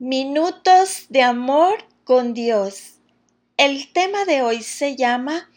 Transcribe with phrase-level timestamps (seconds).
[0.00, 2.94] Minutos de amor con Dios.
[3.56, 5.48] El tema de hoy se llama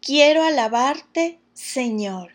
[0.00, 2.34] Quiero alabarte, Señor.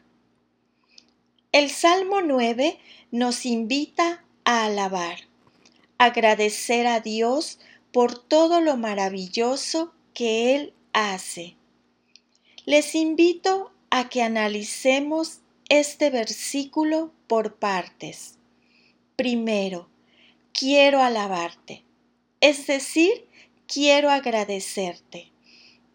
[1.53, 2.77] El Salmo 9
[3.11, 5.19] nos invita a alabar,
[5.97, 7.59] agradecer a Dios
[7.93, 11.55] por todo lo maravilloso que Él hace.
[12.65, 18.37] Les invito a que analicemos este versículo por partes.
[19.15, 19.87] Primero,
[20.57, 21.83] quiero alabarte,
[22.39, 23.27] es decir,
[23.67, 25.31] quiero agradecerte.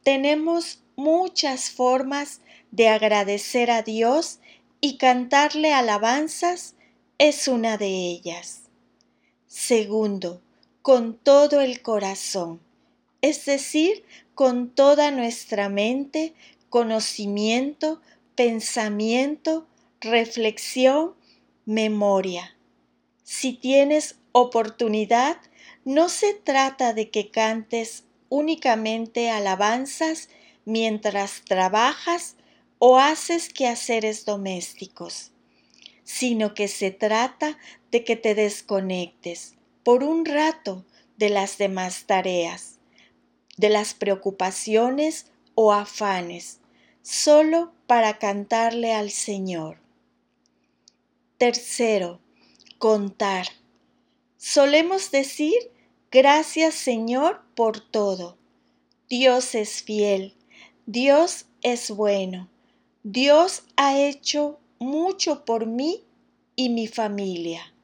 [0.02, 4.38] Tenemos muchas formas de agradecer a Dios
[4.80, 6.75] y cantarle alabanzas
[7.16, 8.62] es una de ellas.
[9.47, 10.43] Segundo,
[10.83, 12.61] con todo el corazón,
[13.23, 14.05] es decir,
[14.35, 16.35] con toda nuestra mente,
[16.69, 18.01] conocimiento,
[18.35, 19.66] pensamiento,
[20.01, 21.15] reflexión,
[21.65, 22.57] memoria.
[23.23, 25.37] Si tienes oportunidad,
[25.84, 30.29] no se trata de que cantes únicamente alabanzas
[30.65, 32.37] mientras trabajas
[32.79, 35.32] o haces quehaceres domésticos,
[36.05, 37.59] sino que se trata
[37.90, 40.85] de que te desconectes por un rato
[41.16, 42.79] de las demás tareas,
[43.57, 46.60] de las preocupaciones o afanes,
[47.02, 49.79] solo para cantarle al Señor.
[51.37, 52.21] Tercero,
[52.79, 53.60] contar.
[54.43, 55.52] Solemos decir,
[56.10, 58.38] gracias Señor por todo.
[59.07, 60.35] Dios es fiel,
[60.87, 62.49] Dios es bueno,
[63.02, 66.05] Dios ha hecho mucho por mí
[66.56, 67.75] y mi familia.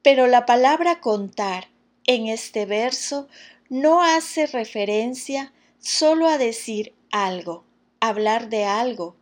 [0.00, 1.68] Pero la palabra contar
[2.06, 3.28] en este verso
[3.68, 7.62] no hace referencia solo a decir algo,
[8.00, 9.16] hablar de algo,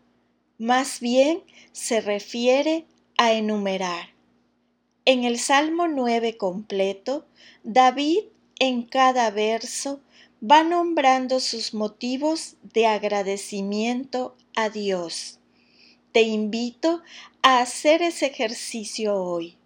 [0.59, 4.12] más bien se refiere a enumerar.
[5.05, 7.27] En el Salmo 9 completo,
[7.65, 8.21] David
[8.61, 10.01] en cada verso
[10.41, 15.41] va nombrando sus motivos de agradecimiento a Dios.
[16.13, 17.03] Te invito
[17.43, 19.57] a hacer ese ejercicio hoy.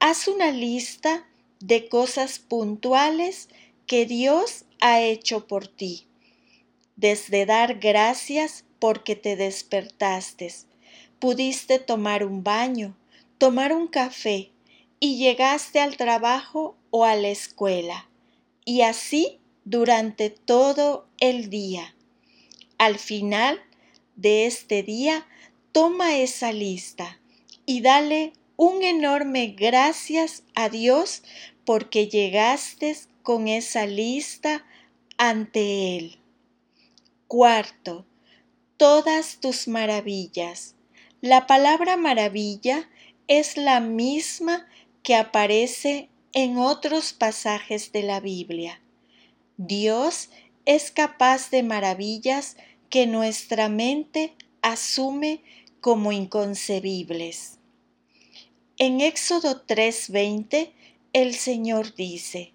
[0.00, 1.26] Haz una lista
[1.60, 3.48] de cosas puntuales
[3.86, 6.06] que Dios ha hecho por ti.
[6.96, 10.52] Desde dar gracias porque te despertaste,
[11.18, 12.94] pudiste tomar un baño,
[13.38, 14.52] tomar un café,
[15.00, 18.08] y llegaste al trabajo o a la escuela,
[18.64, 21.94] y así durante todo el día.
[22.78, 23.60] Al final
[24.16, 25.26] de este día,
[25.72, 27.20] toma esa lista
[27.66, 31.22] y dale un enorme gracias a Dios
[31.64, 34.64] porque llegaste con esa lista
[35.18, 36.18] ante Él.
[37.26, 38.06] Cuarto,
[38.76, 40.74] todas tus maravillas.
[41.20, 42.88] La palabra maravilla
[43.26, 44.66] es la misma
[45.08, 48.78] que aparece en otros pasajes de la Biblia.
[49.56, 50.28] Dios
[50.66, 52.58] es capaz de maravillas
[52.90, 55.40] que nuestra mente asume
[55.80, 57.58] como inconcebibles.
[58.76, 60.74] En Éxodo 3:20
[61.14, 62.52] el Señor dice,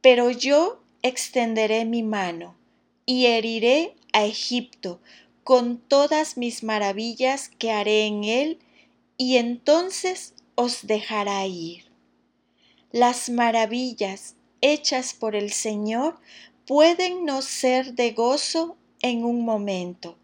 [0.00, 2.56] Pero yo extenderé mi mano
[3.04, 5.02] y heriré a Egipto
[5.44, 8.60] con todas mis maravillas que haré en él,
[9.18, 11.84] y entonces os dejará ir.
[12.90, 16.18] Las maravillas hechas por el Señor
[16.66, 20.16] pueden no ser de gozo en un momento,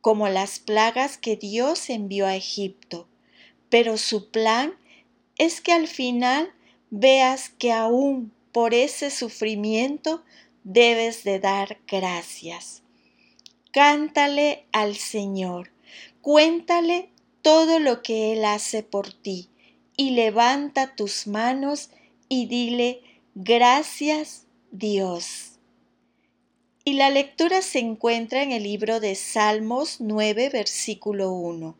[0.00, 3.06] como las plagas que Dios envió a Egipto,
[3.68, 4.74] pero su plan
[5.36, 6.52] es que al final
[6.90, 10.24] veas que aún por ese sufrimiento
[10.64, 12.82] debes de dar gracias.
[13.72, 15.70] Cántale al Señor,
[16.22, 17.10] cuéntale
[17.42, 19.50] todo lo que Él hace por ti
[19.96, 21.90] y levanta tus manos
[22.28, 23.00] y dile,
[23.34, 25.52] gracias Dios.
[26.84, 31.76] Y la lectura se encuentra en el libro de Salmos 9, versículo 1.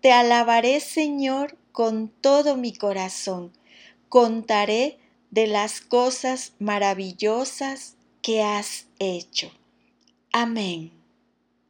[0.00, 3.52] Te alabaré, Señor, con todo mi corazón.
[4.08, 4.98] Contaré
[5.30, 9.52] de las cosas maravillosas que has hecho.
[10.32, 11.01] Amén.